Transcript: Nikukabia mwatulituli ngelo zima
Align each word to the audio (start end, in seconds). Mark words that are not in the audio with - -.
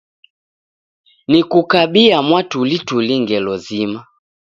Nikukabia 1.29 2.17
mwatulituli 2.27 3.15
ngelo 3.23 3.53
zima 3.65 4.01